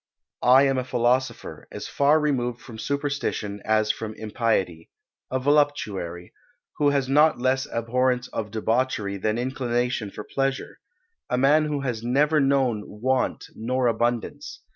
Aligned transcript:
"I 0.41 0.63
am 0.63 0.79
a 0.79 0.83
philosopher, 0.83 1.67
as 1.71 1.87
far 1.87 2.19
removed 2.19 2.59
from 2.59 2.79
superstition 2.79 3.61
as 3.63 3.91
from 3.91 4.15
impiety; 4.15 4.89
a 5.29 5.37
voluptuary, 5.37 6.33
who 6.77 6.89
has 6.89 7.07
not 7.07 7.37
less 7.37 7.67
abhorrence 7.71 8.27
of 8.29 8.49
debauchery 8.49 9.17
than 9.17 9.37
inclination 9.37 10.09
for 10.09 10.23
pleasure; 10.23 10.79
a 11.29 11.37
man 11.37 11.65
who 11.65 11.81
has 11.81 12.01
never 12.01 12.39
known 12.39 12.81
want 12.87 13.45
nor 13.55 13.85
abundance. 13.85 14.61